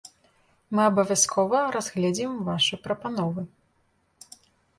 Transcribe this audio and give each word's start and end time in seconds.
Мы 0.77 0.81
абавязкова 0.91 1.59
разгледзім 1.75 2.31
вашы 2.49 2.75
прапановы. 2.87 3.41